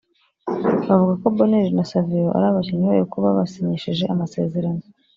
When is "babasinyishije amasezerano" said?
3.25-4.83